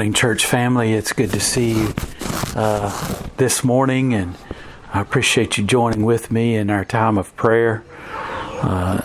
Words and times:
morning, 0.00 0.14
church 0.14 0.46
family. 0.46 0.94
It's 0.94 1.12
good 1.12 1.30
to 1.32 1.40
see 1.40 1.72
you 1.72 1.94
uh, 2.56 3.22
this 3.36 3.62
morning, 3.62 4.14
and 4.14 4.34
I 4.94 5.02
appreciate 5.02 5.58
you 5.58 5.64
joining 5.64 6.06
with 6.06 6.30
me 6.30 6.56
in 6.56 6.70
our 6.70 6.86
time 6.86 7.18
of 7.18 7.36
prayer. 7.36 7.84
Uh, 8.62 9.02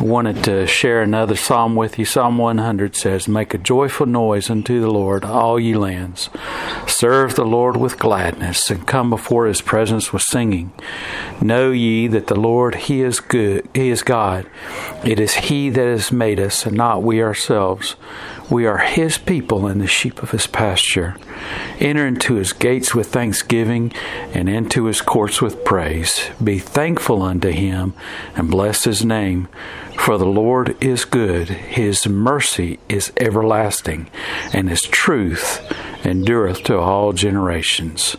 wanted 0.00 0.44
to 0.44 0.66
share 0.66 1.02
another 1.02 1.36
psalm 1.36 1.74
with 1.74 1.98
you. 1.98 2.04
Psalm 2.04 2.38
100 2.38 2.94
says, 2.94 3.28
Make 3.28 3.54
a 3.54 3.58
joyful 3.58 4.06
noise 4.06 4.50
unto 4.50 4.80
the 4.80 4.90
Lord, 4.90 5.24
all 5.24 5.58
ye 5.58 5.74
lands. 5.74 6.28
Serve 6.86 7.34
the 7.34 7.44
Lord 7.44 7.76
with 7.76 7.98
gladness, 7.98 8.70
and 8.70 8.86
come 8.86 9.10
before 9.10 9.46
his 9.46 9.60
presence 9.60 10.12
with 10.12 10.22
singing. 10.22 10.72
Know 11.40 11.70
ye 11.70 12.06
that 12.08 12.26
the 12.26 12.38
Lord, 12.38 12.74
he 12.74 13.02
is 13.02 13.20
good, 13.20 13.68
he 13.74 13.90
is 13.90 14.02
God. 14.02 14.46
It 15.04 15.18
is 15.18 15.34
he 15.34 15.70
that 15.70 15.86
has 15.86 16.12
made 16.12 16.40
us, 16.40 16.66
and 16.66 16.76
not 16.76 17.02
we 17.02 17.22
ourselves. 17.22 17.96
We 18.50 18.64
are 18.66 18.78
his 18.78 19.18
people 19.18 19.66
and 19.66 19.80
the 19.80 19.88
sheep 19.88 20.22
of 20.22 20.30
his 20.30 20.46
pasture. 20.46 21.16
Enter 21.80 22.06
into 22.06 22.34
his 22.34 22.52
gates 22.52 22.94
with 22.94 23.08
thanksgiving 23.08 23.92
and 24.32 24.48
into 24.48 24.84
his 24.84 25.00
courts 25.00 25.42
with 25.42 25.64
praise. 25.64 26.30
Be 26.42 26.60
thankful 26.60 27.22
unto 27.22 27.50
him 27.50 27.94
and 28.36 28.50
bless 28.50 28.84
his 28.84 29.04
name. 29.04 29.48
For 29.98 30.18
the 30.18 30.24
Lord 30.24 30.76
is 30.82 31.04
good, 31.04 31.48
his 31.48 32.06
mercy 32.06 32.78
is 32.88 33.12
everlasting, 33.16 34.08
and 34.52 34.68
his 34.68 34.82
truth 34.82 35.60
endureth 36.04 36.62
to 36.64 36.78
all 36.78 37.12
generations. 37.12 38.16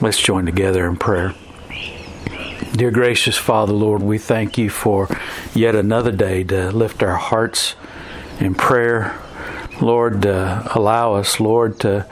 Let's 0.00 0.20
join 0.20 0.46
together 0.46 0.88
in 0.88 0.96
prayer. 0.96 1.34
Dear 2.72 2.92
gracious 2.92 3.36
Father, 3.36 3.72
Lord, 3.72 4.02
we 4.02 4.18
thank 4.18 4.56
you 4.56 4.70
for 4.70 5.08
yet 5.52 5.74
another 5.74 6.12
day 6.12 6.44
to 6.44 6.70
lift 6.70 7.02
our 7.02 7.16
hearts 7.16 7.74
in 8.38 8.54
prayer. 8.54 9.20
Lord, 9.80 10.24
uh, 10.24 10.62
allow 10.74 11.14
us, 11.14 11.40
Lord, 11.40 11.80
to 11.80 12.06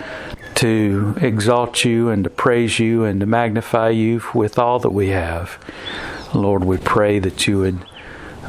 to 0.56 1.14
exalt 1.20 1.84
you 1.84 2.08
and 2.08 2.24
to 2.24 2.30
praise 2.30 2.80
you 2.80 3.04
and 3.04 3.20
to 3.20 3.26
magnify 3.26 3.90
you 3.90 4.20
with 4.34 4.58
all 4.58 4.80
that 4.80 4.90
we 4.90 5.10
have. 5.10 5.56
Lord, 6.34 6.64
we 6.64 6.78
pray 6.78 7.20
that 7.20 7.46
you 7.46 7.60
would 7.60 7.87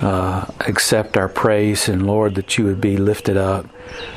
uh, 0.02 0.46
accept 0.62 1.18
our 1.18 1.30
praise 1.30 1.90
and 1.90 2.06
Lord, 2.06 2.36
that 2.36 2.58
you 2.58 2.66
would 2.66 2.82
be 2.82 2.98
lifted 2.98 3.38
up, 3.38 3.66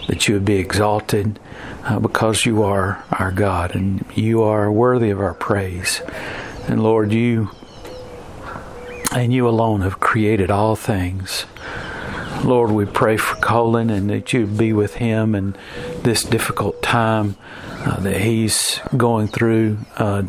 that 0.09 0.29
you 0.29 0.35
would 0.35 0.45
be 0.45 0.57
exalted, 0.57 1.39
uh, 1.85 1.99
because 1.99 2.47
you 2.47 2.63
are 2.63 3.05
our 3.11 3.33
God 3.33 3.75
and 3.75 4.05
you 4.15 4.43
are 4.43 4.71
worthy 4.71 5.11
of 5.11 5.21
our 5.21 5.35
praise. 5.35 6.01
And 6.69 6.83
Lord, 6.83 7.13
you 7.13 7.51
and 9.13 9.33
you 9.33 9.49
alone 9.49 9.83
have 9.83 10.01
created 10.01 10.51
all 10.51 10.77
things. 10.77 11.45
Lord, 12.45 12.71
we 12.71 12.87
pray 12.87 13.17
for 13.17 13.37
Colin 13.37 13.91
and 13.91 14.11
that 14.11 14.33
you 14.33 14.47
be 14.47 14.73
with 14.73 14.95
him 14.95 15.35
in 15.35 15.55
this 16.03 16.25
difficult 16.25 16.83
time 16.83 17.37
uh, 17.85 18.01
that 18.01 18.21
he's 18.21 18.81
going 18.97 19.29
through, 19.29 19.79
uh, 19.97 20.23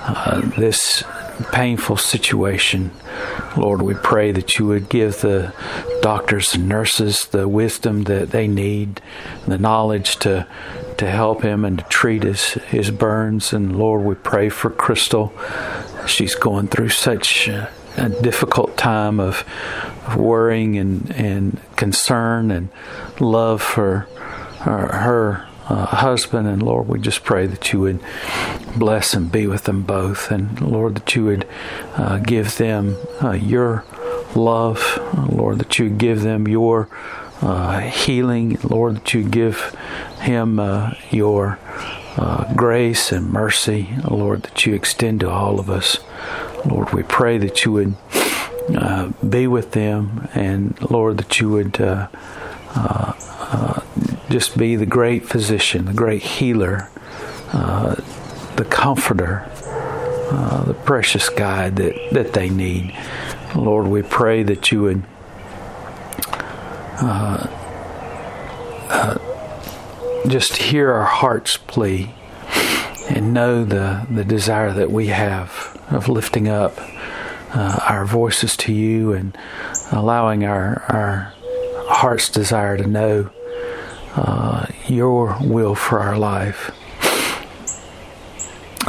uh, 0.00 0.40
this 0.56 1.04
painful 1.52 1.96
situation. 1.96 2.90
Lord, 3.56 3.82
we 3.82 3.94
pray 3.94 4.32
that 4.32 4.58
you 4.58 4.66
would 4.66 4.88
give 4.88 5.20
the 5.20 5.52
doctors 6.02 6.54
and 6.54 6.68
nurses 6.68 7.26
the 7.26 7.48
wisdom 7.48 8.04
that 8.04 8.30
they 8.30 8.48
need, 8.48 9.00
the 9.46 9.58
knowledge 9.58 10.16
to 10.16 10.46
to 10.98 11.10
help 11.10 11.42
him 11.42 11.62
and 11.62 11.78
to 11.78 11.84
treat 11.84 12.22
his, 12.22 12.54
his 12.54 12.90
burns. 12.90 13.52
And 13.52 13.78
Lord, 13.78 14.02
we 14.02 14.14
pray 14.14 14.48
for 14.48 14.70
Crystal. 14.70 15.30
She's 16.06 16.34
going 16.34 16.68
through 16.68 16.88
such 16.88 17.48
a 17.48 17.68
difficult 18.22 18.78
time 18.78 19.20
of, 19.20 19.44
worrying 20.14 20.78
and, 20.78 21.10
and 21.12 21.60
concern 21.76 22.50
and 22.50 22.68
love 23.20 23.60
for 23.60 24.08
her, 24.60 24.86
her 24.86 25.48
uh, 25.68 25.86
husband. 25.86 26.46
And 26.46 26.62
Lord, 26.62 26.88
we 26.88 26.98
just 26.98 27.24
pray 27.24 27.46
that 27.46 27.72
you 27.72 27.80
would 27.80 28.00
bless 28.76 29.14
and 29.14 29.30
be 29.30 29.46
with 29.46 29.64
them 29.64 29.82
both. 29.82 30.30
And 30.30 30.60
Lord, 30.60 30.96
that 30.96 31.14
you 31.14 31.24
would 31.24 31.48
uh, 31.96 32.18
give 32.18 32.56
them 32.56 32.96
uh, 33.22 33.32
your 33.32 33.84
love. 34.34 35.00
Lord, 35.30 35.58
that 35.58 35.78
you 35.78 35.88
give 35.88 36.22
them 36.22 36.46
your 36.46 36.88
uh, 37.40 37.80
healing. 37.80 38.58
Lord, 38.62 38.96
that 38.96 39.14
you 39.14 39.22
give 39.28 39.76
him 40.20 40.58
uh, 40.58 40.94
your 41.10 41.58
uh, 42.16 42.52
grace 42.54 43.12
and 43.12 43.30
mercy. 43.30 43.90
Lord, 44.08 44.42
that 44.44 44.64
you 44.66 44.74
extend 44.74 45.20
to 45.20 45.30
all 45.30 45.60
of 45.60 45.68
us. 45.68 45.98
Lord, 46.64 46.92
we 46.92 47.02
pray 47.02 47.38
that 47.38 47.64
you 47.64 47.72
would 47.72 47.94
be 49.28 49.46
with 49.46 49.72
them, 49.72 50.28
and 50.34 50.90
Lord, 50.90 51.18
that 51.18 51.38
you 51.40 51.50
would 51.50 51.80
uh 51.80 52.08
just 54.36 54.58
be 54.58 54.76
the 54.76 54.84
great 54.84 55.26
physician, 55.26 55.86
the 55.86 55.94
great 55.94 56.20
healer, 56.22 56.90
uh, 57.54 57.94
the 58.56 58.66
comforter, 58.66 59.48
uh, 60.30 60.62
the 60.64 60.74
precious 60.74 61.30
guide 61.30 61.76
that, 61.76 61.94
that 62.12 62.34
they 62.34 62.50
need. 62.50 62.94
Lord, 63.54 63.86
we 63.86 64.02
pray 64.02 64.42
that 64.42 64.70
you 64.70 64.82
would. 64.82 65.02
just 70.28 70.56
hear 70.56 70.92
our 70.92 71.04
heart's 71.04 71.56
plea 71.56 72.14
and 73.08 73.32
know 73.32 73.64
the, 73.64 74.06
the 74.10 74.24
desire 74.24 74.70
that 74.70 74.90
we 74.90 75.06
have 75.06 75.80
of 75.90 76.10
lifting 76.10 76.46
up 76.46 76.74
uh, 77.54 77.78
our 77.88 78.04
voices 78.04 78.54
to 78.54 78.70
you 78.70 79.14
and 79.14 79.34
allowing 79.92 80.44
our, 80.44 80.82
our 80.90 81.32
heart's 81.88 82.28
desire 82.28 82.76
to 82.76 82.86
know 82.86 83.30
uh, 84.16 84.66
your 84.88 85.36
will 85.40 85.74
for 85.74 86.00
our 86.00 86.18
life. 86.18 86.72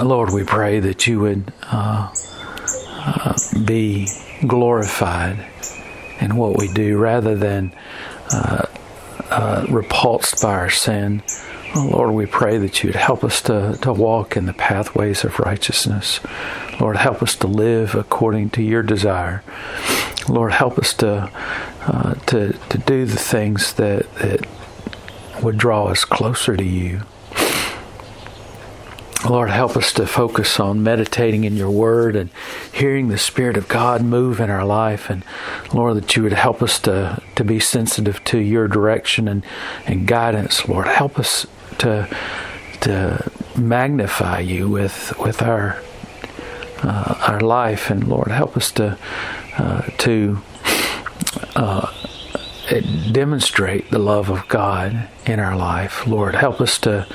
Lord, 0.01 0.31
we 0.31 0.43
pray 0.43 0.79
that 0.79 1.07
you 1.07 1.19
would 1.21 1.51
uh, 1.63 2.13
uh 2.95 3.37
be 3.65 4.07
glorified 4.45 5.45
in 6.19 6.35
what 6.35 6.57
we 6.57 6.67
do 6.67 6.97
rather 6.97 7.35
than 7.35 7.73
uh, 8.31 8.65
uh, 9.29 9.65
repulsed 9.69 10.41
by 10.41 10.53
our 10.53 10.69
sin. 10.69 11.23
Lord, 11.75 12.11
we 12.11 12.25
pray 12.25 12.57
that 12.57 12.83
you'd 12.83 12.95
help 12.95 13.23
us 13.23 13.41
to, 13.43 13.77
to 13.81 13.91
walk 13.93 14.37
in 14.37 14.45
the 14.45 14.53
pathways 14.53 15.23
of 15.23 15.39
righteousness. 15.39 16.19
Lord, 16.79 16.97
help 16.97 17.21
us 17.21 17.35
to 17.37 17.47
live 17.47 17.93
according 17.93 18.51
to 18.51 18.63
your 18.63 18.83
desire. 18.83 19.43
Lord, 20.29 20.53
help 20.53 20.77
us 20.79 20.93
to 20.95 21.31
uh, 21.81 22.13
to 22.13 22.53
to 22.53 22.77
do 22.79 23.05
the 23.05 23.17
things 23.17 23.73
that 23.73 24.13
that 24.15 24.45
would 25.47 25.57
draw 25.57 25.85
us 25.85 26.03
closer 26.03 26.57
to 26.57 26.63
you. 26.63 27.03
Lord, 29.27 29.49
help 29.49 29.77
us 29.77 29.93
to 29.93 30.05
focus 30.05 30.59
on 30.59 30.83
meditating 30.83 31.45
in 31.45 31.55
your 31.55 31.71
word 31.71 32.17
and 32.17 32.29
hearing 32.73 33.07
the 33.07 33.17
Spirit 33.17 33.55
of 33.55 33.69
God 33.69 34.01
move 34.01 34.41
in 34.41 34.49
our 34.49 34.65
life. 34.65 35.09
And 35.09 35.23
Lord, 35.73 35.95
that 35.95 36.15
you 36.17 36.23
would 36.23 36.33
help 36.33 36.61
us 36.61 36.79
to, 36.81 37.21
to 37.35 37.43
be 37.45 37.59
sensitive 37.59 38.21
to 38.25 38.39
your 38.39 38.67
direction 38.67 39.29
and, 39.29 39.43
and 39.85 40.05
guidance. 40.05 40.67
Lord, 40.67 40.87
help 40.87 41.17
us 41.17 41.47
to, 41.79 42.07
to 42.81 43.31
magnify 43.57 44.41
you 44.41 44.67
with, 44.67 45.17
with 45.17 45.41
our 45.41 45.81
uh, 46.83 47.15
our 47.27 47.39
life, 47.39 47.89
and 47.89 48.07
Lord, 48.07 48.27
help 48.27 48.55
us 48.55 48.71
to 48.73 48.99
uh, 49.57 49.81
to 49.97 50.39
uh, 51.55 51.91
demonstrate 53.11 53.89
the 53.89 53.99
love 53.99 54.29
of 54.29 54.47
God 54.47 55.07
in 55.25 55.39
our 55.39 55.55
life. 55.55 56.05
Lord, 56.05 56.35
help 56.35 56.61
us 56.61 56.77
to. 56.79 57.07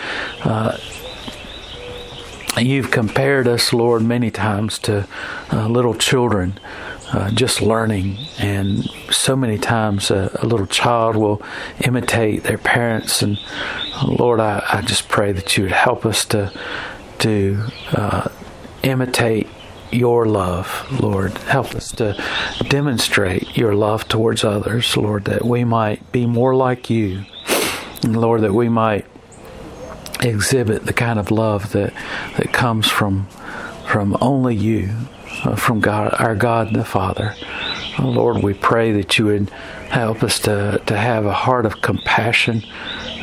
Uh, 0.42 0.78
you've 2.58 2.90
compared 2.90 3.46
us, 3.46 3.72
Lord, 3.72 4.02
many 4.02 4.30
times 4.30 4.78
to 4.80 5.06
uh, 5.52 5.68
little 5.68 5.94
children. 5.94 6.58
Uh, 7.12 7.30
just 7.30 7.60
learning, 7.60 8.16
and 8.38 8.88
so 9.10 9.36
many 9.36 9.58
times 9.58 10.10
a, 10.10 10.34
a, 10.40 10.46
little 10.46 10.66
child 10.66 11.14
will 11.14 11.42
imitate 11.84 12.42
their 12.44 12.56
parents. 12.56 13.20
And 13.20 13.38
Lord, 14.02 14.40
I, 14.40 14.64
I, 14.66 14.80
just 14.80 15.10
pray 15.10 15.30
that 15.32 15.54
you 15.58 15.64
would 15.64 15.72
help 15.72 16.06
us 16.06 16.24
to 16.26 16.50
to 17.18 17.66
uh, 17.92 18.28
imitate 18.82 19.46
your 19.92 20.26
love, 20.26 20.86
Lord. 21.00 21.32
Help 21.38 21.74
us 21.74 21.90
to 21.92 22.16
demonstrate 22.68 23.56
your 23.56 23.74
love 23.74 24.08
towards 24.08 24.44
others, 24.44 24.96
Lord, 24.96 25.24
that 25.24 25.44
we 25.44 25.64
might 25.64 26.10
be 26.12 26.26
more 26.26 26.54
like 26.54 26.90
you. 26.90 27.24
And 28.02 28.20
Lord, 28.20 28.40
that 28.42 28.54
we 28.54 28.68
might 28.68 29.06
exhibit 30.20 30.86
the 30.86 30.92
kind 30.92 31.18
of 31.18 31.30
love 31.30 31.72
that, 31.72 31.92
that 32.36 32.52
comes 32.52 32.88
from 32.88 33.28
from 33.86 34.16
only 34.22 34.56
you, 34.56 34.88
uh, 35.44 35.54
from 35.54 35.80
God, 35.80 36.14
our 36.18 36.34
God 36.34 36.72
the 36.72 36.84
Father. 36.84 37.34
Oh, 37.98 38.08
Lord, 38.08 38.42
we 38.42 38.54
pray 38.54 38.92
that 38.92 39.18
you 39.18 39.26
would 39.26 39.50
help 39.90 40.22
us 40.22 40.38
to, 40.40 40.80
to 40.86 40.96
have 40.96 41.26
a 41.26 41.32
heart 41.34 41.66
of 41.66 41.82
compassion, 41.82 42.64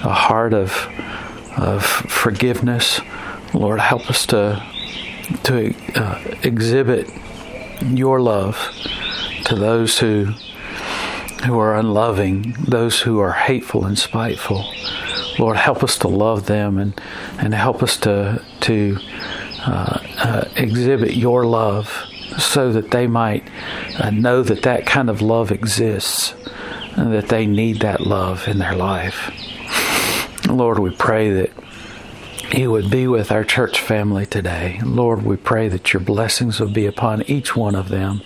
a 0.04 0.14
heart 0.14 0.54
of 0.54 0.88
of 1.58 1.84
forgiveness. 1.86 3.02
Lord, 3.54 3.80
help 3.80 4.10
us 4.10 4.26
to 4.28 4.64
to 5.44 5.74
uh, 5.96 6.22
exhibit 6.44 7.10
your 7.82 8.22
love 8.22 8.58
to 9.46 9.56
those 9.56 10.00
who 10.00 10.34
who 11.46 11.58
are 11.58 11.76
unloving, 11.76 12.54
those 12.60 13.02
who 13.02 13.20
are 13.20 13.32
hateful 13.32 13.86
and 13.86 13.98
spiteful. 13.98 14.66
Lord, 15.38 15.56
help 15.56 15.84
us 15.84 15.98
to 16.00 16.08
love 16.10 16.48
them 16.48 16.78
and, 16.78 17.00
and 17.38 17.54
help 17.54 17.82
us 17.82 17.96
to, 17.98 18.44
to 18.62 18.98
uh, 19.66 20.00
uh, 20.18 20.50
exhibit 20.58 21.16
your 21.16 21.46
love 21.46 21.88
so 22.38 22.74
that 22.74 22.92
they 22.92 23.08
might 23.08 23.48
uh, 23.98 24.10
know 24.10 24.44
that 24.44 24.64
that 24.64 24.86
kind 24.86 25.10
of 25.10 25.22
love 25.22 25.52
exists 25.52 26.36
and 26.98 27.14
that 27.14 27.30
they 27.30 27.46
need 27.46 27.80
that 27.80 28.02
love 28.02 28.48
in 28.48 28.58
their 28.58 28.76
life. 28.76 29.32
Lord, 30.48 30.80
we 30.80 30.94
pray 30.94 31.32
that 31.32 31.52
you 32.54 32.72
would 32.72 32.90
be 32.90 33.08
with 33.08 33.32
our 33.32 33.44
church 33.44 33.80
family 33.80 34.26
today. 34.26 34.80
Lord, 34.84 35.24
we 35.24 35.38
pray 35.38 35.68
that 35.70 35.94
your 35.94 36.02
blessings 36.02 36.60
would 36.60 36.74
be 36.74 36.86
upon 36.86 37.24
each 37.24 37.56
one 37.56 37.76
of 37.76 37.90
them. 37.90 38.22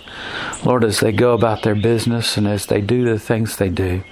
Lord, 0.64 0.84
as 0.84 1.00
they 1.00 1.12
go 1.12 1.34
about 1.34 1.62
their 1.62 1.74
business 1.74 2.36
and 2.36 2.46
as 2.46 2.66
they 2.66 2.80
do 2.80 3.04
the 3.04 3.18
things 3.18 3.56
they 3.56 3.68
do. 3.68 4.02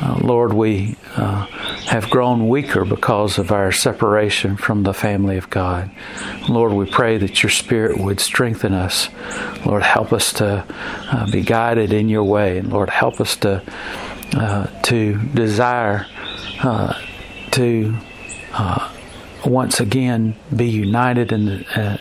Uh, 0.00 0.18
Lord, 0.20 0.52
we 0.52 0.96
uh, 1.16 1.46
have 1.86 2.10
grown 2.10 2.48
weaker 2.48 2.84
because 2.84 3.38
of 3.38 3.52
our 3.52 3.70
separation 3.70 4.56
from 4.56 4.82
the 4.82 4.92
family 4.92 5.36
of 5.36 5.50
God. 5.50 5.90
Lord, 6.48 6.72
we 6.72 6.90
pray 6.90 7.16
that 7.18 7.42
your 7.42 7.50
Spirit 7.50 7.98
would 7.98 8.18
strengthen 8.18 8.72
us. 8.72 9.08
Lord, 9.64 9.82
help 9.82 10.12
us 10.12 10.32
to 10.34 10.64
uh, 11.12 11.30
be 11.30 11.42
guided 11.42 11.92
in 11.92 12.08
your 12.08 12.24
way. 12.24 12.58
And 12.58 12.72
Lord, 12.72 12.90
help 12.90 13.20
us 13.20 13.36
to, 13.36 13.62
uh, 14.34 14.66
to 14.82 15.18
desire 15.28 16.06
uh, 16.62 17.00
to 17.52 17.96
uh, 18.52 18.93
once 19.46 19.80
again 19.80 20.34
be 20.54 20.68
united 20.68 21.32
and, 21.32 21.66
uh, 21.74 21.98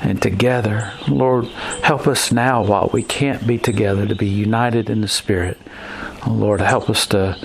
and 0.00 0.20
together. 0.20 0.92
Lord, 1.08 1.46
help 1.82 2.06
us 2.06 2.32
now 2.32 2.64
while 2.64 2.90
we 2.92 3.02
can't 3.02 3.46
be 3.46 3.58
together 3.58 4.06
to 4.06 4.14
be 4.14 4.26
united 4.26 4.90
in 4.90 5.00
the 5.00 5.08
Spirit. 5.08 5.58
Lord, 6.26 6.60
help 6.60 6.90
us 6.90 7.06
to 7.08 7.36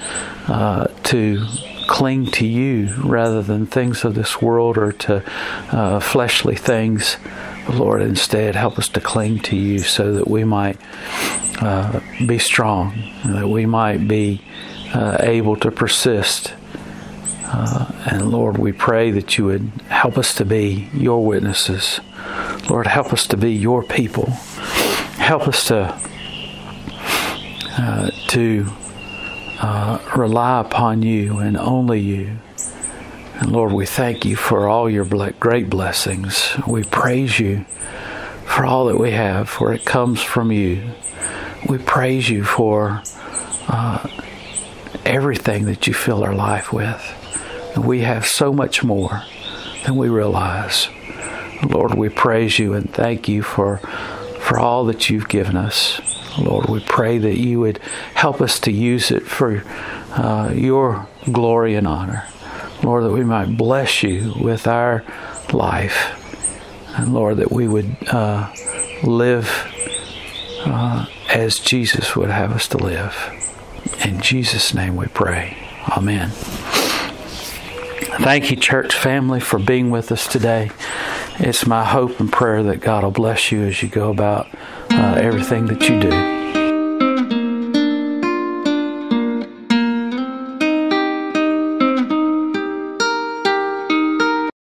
uh, 0.47 0.87
to 1.03 1.45
cling 1.87 2.25
to 2.25 2.45
you 2.47 2.93
rather 3.03 3.41
than 3.41 3.65
things 3.65 4.03
of 4.03 4.15
this 4.15 4.41
world 4.41 4.77
or 4.77 4.91
to 4.91 5.23
uh, 5.71 5.99
fleshly 5.99 6.55
things. 6.55 7.17
Lord, 7.69 8.01
instead, 8.01 8.55
help 8.55 8.79
us 8.79 8.89
to 8.89 9.01
cling 9.01 9.39
to 9.39 9.55
you 9.55 9.79
so 9.79 10.13
that 10.13 10.27
we 10.27 10.43
might 10.43 10.77
uh, 11.59 11.99
be 12.25 12.39
strong, 12.39 13.11
that 13.25 13.47
we 13.47 13.65
might 13.65 14.07
be 14.07 14.41
uh, 14.93 15.17
able 15.19 15.55
to 15.57 15.69
persist 15.69 16.53
uh, 17.53 17.91
and 18.09 18.31
Lord, 18.31 18.57
we 18.57 18.71
pray 18.71 19.11
that 19.11 19.37
you 19.37 19.45
would 19.45 19.71
help 19.89 20.17
us 20.17 20.33
to 20.35 20.45
be 20.45 20.89
your 20.93 21.25
witnesses. 21.25 21.99
Lord, 22.69 22.87
help 22.87 23.11
us 23.11 23.27
to 23.27 23.37
be 23.37 23.51
your 23.51 23.83
people. 23.83 24.29
Help 25.17 25.47
us 25.47 25.67
to 25.67 25.99
uh, 27.77 28.09
to 28.27 28.67
uh, 29.59 29.99
rely 30.15 30.61
upon 30.61 31.03
you 31.03 31.39
and 31.39 31.57
only 31.57 31.99
you. 31.99 32.37
And 33.35 33.51
Lord, 33.51 33.73
we 33.73 33.85
thank 33.85 34.23
you 34.23 34.35
for 34.35 34.67
all 34.67 34.89
your 34.89 35.05
great 35.05 35.69
blessings. 35.69 36.55
We 36.67 36.83
praise 36.83 37.39
you 37.39 37.65
for 38.45 38.65
all 38.65 38.85
that 38.85 38.97
we 38.97 39.11
have, 39.11 39.49
for 39.49 39.73
it 39.73 39.83
comes 39.85 40.21
from 40.21 40.51
you. 40.51 40.91
We 41.67 41.79
praise 41.79 42.29
you 42.29 42.43
for 42.43 43.01
uh, 43.67 44.07
everything 45.05 45.65
that 45.65 45.87
you 45.87 45.93
fill 45.93 46.23
our 46.23 46.35
life 46.35 46.71
with. 46.71 47.20
We 47.77 48.01
have 48.01 48.25
so 48.25 48.53
much 48.53 48.83
more 48.83 49.23
than 49.85 49.95
we 49.95 50.09
realize. 50.09 50.89
Lord, 51.67 51.93
we 51.93 52.09
praise 52.09 52.59
you 52.59 52.73
and 52.73 52.91
thank 52.91 53.27
you 53.27 53.43
for, 53.43 53.77
for 54.39 54.59
all 54.59 54.85
that 54.85 55.09
you've 55.09 55.29
given 55.29 55.55
us. 55.55 56.01
Lord, 56.39 56.69
we 56.69 56.79
pray 56.79 57.17
that 57.17 57.37
you 57.37 57.59
would 57.59 57.77
help 58.13 58.41
us 58.41 58.59
to 58.61 58.71
use 58.71 59.11
it 59.11 59.23
for 59.23 59.63
uh, 60.11 60.51
your 60.53 61.07
glory 61.31 61.75
and 61.75 61.87
honor. 61.87 62.25
Lord, 62.83 63.03
that 63.03 63.11
we 63.11 63.23
might 63.23 63.57
bless 63.57 64.01
you 64.01 64.33
with 64.39 64.67
our 64.67 65.03
life. 65.53 66.17
And 66.97 67.13
Lord, 67.13 67.37
that 67.37 67.51
we 67.51 67.67
would 67.67 67.95
uh, 68.07 68.51
live 69.03 69.49
uh, 70.65 71.05
as 71.29 71.59
Jesus 71.59 72.15
would 72.15 72.29
have 72.29 72.51
us 72.51 72.67
to 72.69 72.77
live. 72.77 73.15
In 74.05 74.19
Jesus' 74.21 74.73
name 74.73 74.95
we 74.95 75.07
pray. 75.07 75.57
Amen. 75.89 76.31
Thank 78.21 78.51
you, 78.51 78.55
church 78.55 78.95
family, 78.95 79.39
for 79.39 79.57
being 79.57 79.89
with 79.89 80.11
us 80.11 80.27
today. 80.27 80.69
It's 81.39 81.65
my 81.65 81.83
hope 81.83 82.19
and 82.19 82.31
prayer 82.31 82.61
that 82.61 82.77
God 82.77 83.03
will 83.03 83.09
bless 83.09 83.51
you 83.51 83.63
as 83.63 83.81
you 83.81 83.89
go 83.89 84.11
about 84.11 84.47
uh, 84.91 85.15
everything 85.19 85.65
that 85.65 85.89
you 85.89 85.99
do. 85.99 86.40